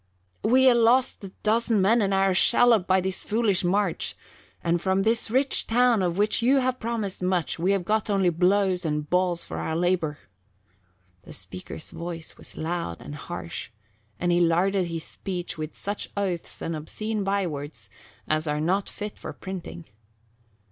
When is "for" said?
9.45-9.59, 19.19-19.33